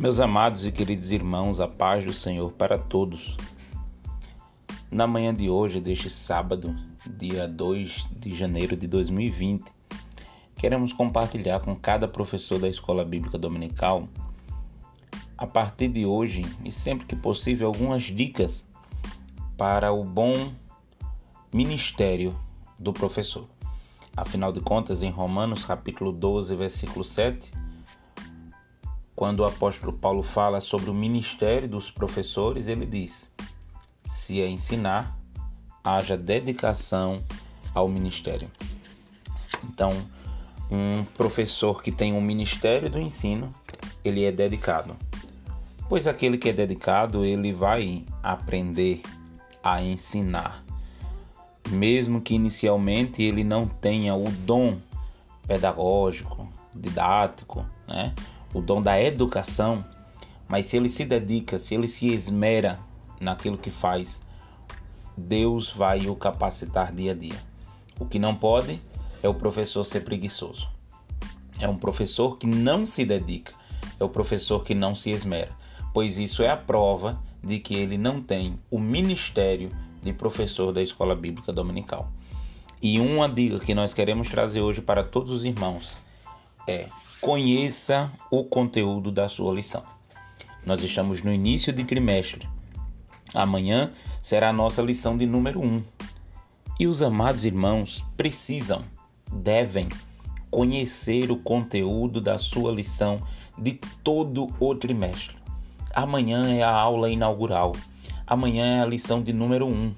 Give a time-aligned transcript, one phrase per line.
[0.00, 3.36] Meus amados e queridos irmãos, a paz do Senhor para todos.
[4.90, 6.74] Na manhã de hoje, deste sábado,
[7.06, 9.70] dia 2 de janeiro de 2020,
[10.56, 14.08] queremos compartilhar com cada professor da Escola Bíblica Dominical,
[15.36, 18.66] a partir de hoje e sempre que possível, algumas dicas
[19.58, 20.50] para o bom
[21.52, 22.34] ministério
[22.78, 23.46] do professor.
[24.16, 27.52] Afinal de contas, em Romanos capítulo 12, versículo 7,
[29.20, 33.28] quando o apóstolo Paulo fala sobre o ministério dos professores, ele diz:
[34.08, 35.14] se é ensinar,
[35.84, 37.22] haja dedicação
[37.74, 38.50] ao ministério.
[39.62, 39.90] Então,
[40.70, 43.54] um professor que tem um ministério do ensino,
[44.02, 44.96] ele é dedicado.
[45.86, 49.02] Pois aquele que é dedicado, ele vai aprender
[49.62, 50.64] a ensinar.
[51.68, 54.78] Mesmo que inicialmente ele não tenha o dom
[55.46, 58.14] pedagógico, didático, né?
[58.52, 59.84] O dom da educação,
[60.48, 62.78] mas se ele se dedica, se ele se esmera
[63.20, 64.20] naquilo que faz,
[65.16, 67.38] Deus vai o capacitar dia a dia.
[67.98, 68.80] O que não pode
[69.22, 70.68] é o professor ser preguiçoso.
[71.58, 73.52] É um professor que não se dedica,
[73.98, 75.52] é o professor que não se esmera,
[75.92, 79.70] pois isso é a prova de que ele não tem o ministério
[80.02, 82.10] de professor da escola bíblica dominical.
[82.82, 85.92] E uma dica que nós queremos trazer hoje para todos os irmãos
[86.66, 86.86] é:
[87.20, 89.82] conheça o conteúdo da sua lição.
[90.64, 92.48] Nós estamos no início de trimestre.
[93.34, 95.84] Amanhã será a nossa lição de número 1.
[96.78, 98.84] E os amados irmãos precisam,
[99.30, 99.86] devem
[100.50, 103.20] conhecer o conteúdo da sua lição
[103.58, 105.36] de todo o trimestre.
[105.94, 107.72] Amanhã é a aula inaugural.
[108.26, 109.94] Amanhã é a lição de número 1.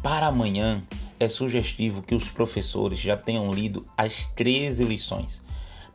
[0.00, 0.80] Para amanhã,
[1.18, 5.44] é sugestivo que os professores já tenham lido as 13 lições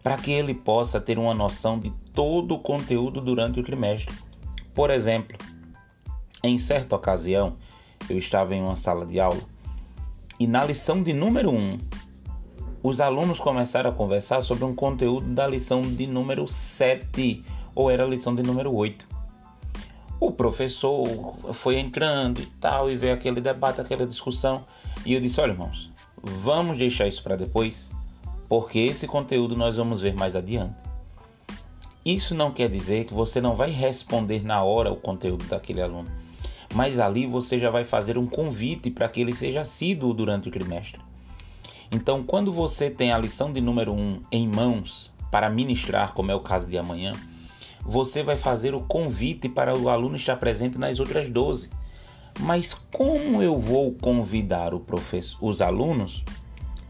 [0.04, 4.16] para que ele possa ter uma noção de todo o conteúdo durante o trimestre.
[4.74, 5.38] Por exemplo,
[6.44, 7.56] em certa ocasião,
[8.10, 9.42] eu estava em uma sala de aula
[10.42, 11.78] e na lição de número 1,
[12.82, 17.44] os alunos começaram a conversar sobre um conteúdo da lição de número 7,
[17.76, 19.08] ou era a lição de número 8.
[20.20, 24.64] O professor foi entrando e tal, e veio aquele debate, aquela discussão,
[25.06, 25.92] e eu disse: Olha, irmãos,
[26.24, 27.91] vamos deixar isso para depois
[28.52, 30.76] porque esse conteúdo nós vamos ver mais adiante.
[32.04, 36.10] Isso não quer dizer que você não vai responder na hora o conteúdo daquele aluno,
[36.76, 40.52] mas ali você já vai fazer um convite para que ele seja assíduo durante o
[40.52, 41.00] trimestre.
[41.90, 46.30] Então, quando você tem a lição de número 1 um em mãos para ministrar, como
[46.30, 47.14] é o caso de amanhã,
[47.86, 51.70] você vai fazer o convite para o aluno estar presente nas outras 12.
[52.42, 54.74] Mas como eu vou convidar
[55.40, 56.22] os alunos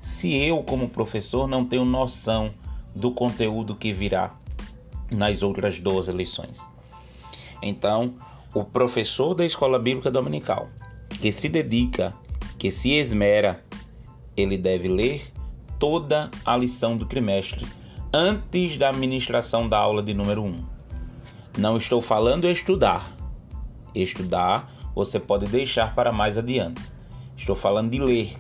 [0.02, 2.52] se eu, como professor, não tenho noção
[2.94, 4.36] do conteúdo que virá
[5.14, 6.68] nas outras 12 lições.
[7.62, 8.16] Então,
[8.54, 10.70] o professor da escola bíblica dominical,
[11.22, 12.14] que se dedica,
[12.58, 13.64] que se esmera,
[14.36, 15.32] ele deve ler
[15.78, 17.66] toda a lição do trimestre
[18.12, 20.66] antes da administração da aula de número 1.
[21.60, 23.16] Não estou falando estudar.
[23.94, 26.82] Estudar você pode deixar para mais adiante.
[27.38, 28.36] Estou falando de ler,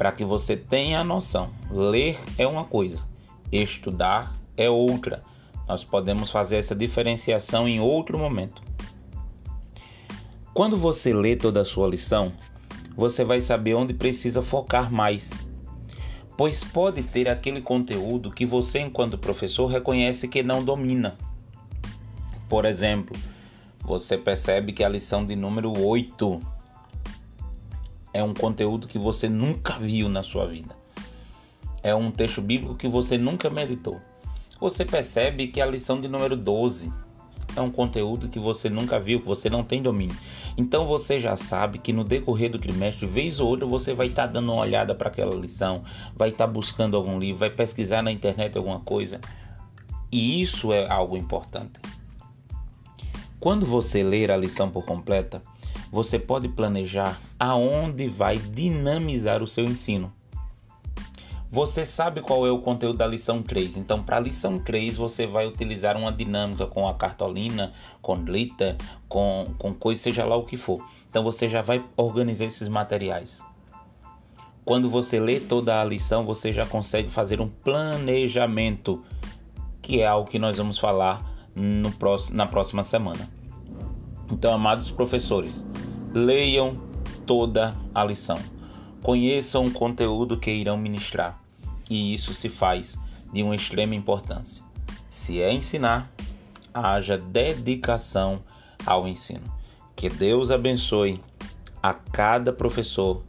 [0.00, 1.50] para que você tenha a noção.
[1.70, 3.06] Ler é uma coisa,
[3.52, 5.22] estudar é outra.
[5.68, 8.62] Nós podemos fazer essa diferenciação em outro momento.
[10.54, 12.32] Quando você lê toda a sua lição,
[12.96, 15.46] você vai saber onde precisa focar mais.
[16.34, 21.18] Pois pode ter aquele conteúdo que você, enquanto professor, reconhece que não domina.
[22.48, 23.14] Por exemplo,
[23.82, 26.40] você percebe que a lição de número 8
[28.12, 30.76] é um conteúdo que você nunca viu na sua vida.
[31.82, 34.00] É um texto bíblico que você nunca meditou.
[34.60, 36.92] Você percebe que a lição de número 12
[37.56, 40.16] é um conteúdo que você nunca viu, que você não tem domínio.
[40.56, 44.26] Então você já sabe que no decorrer do trimestre, vez ou outra, você vai estar
[44.26, 45.82] tá dando uma olhada para aquela lição,
[46.14, 49.20] vai estar tá buscando algum livro, vai pesquisar na internet alguma coisa.
[50.12, 51.80] E isso é algo importante.
[53.38, 55.42] Quando você ler a lição por completa,
[55.90, 60.12] você pode planejar aonde vai dinamizar o seu ensino.
[61.52, 65.26] Você sabe qual é o conteúdo da lição 3, então para a lição 3 você
[65.26, 68.76] vai utilizar uma dinâmica com a cartolina, com glitter,
[69.08, 70.80] com, com coisa, seja lá o que for.
[71.08, 73.42] Então você já vai organizar esses materiais.
[74.64, 79.02] Quando você lê toda a lição, você já consegue fazer um planejamento,
[79.82, 81.20] que é algo que nós vamos falar
[81.56, 83.28] no próximo, na próxima semana.
[84.30, 85.64] Então, amados professores,
[86.12, 86.74] leiam
[87.26, 88.38] toda a lição.
[89.02, 91.40] Conheçam o conteúdo que irão ministrar,
[91.88, 92.96] e isso se faz
[93.32, 94.62] de uma extrema importância.
[95.08, 96.12] Se é ensinar,
[96.74, 98.42] haja dedicação
[98.84, 99.44] ao ensino.
[99.96, 101.20] Que Deus abençoe
[101.82, 103.22] a cada professor,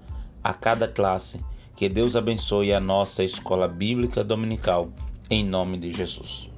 [0.43, 1.43] a cada classe.
[1.75, 4.89] Que Deus abençoe a nossa escola bíblica dominical,
[5.29, 6.50] em nome de Jesus.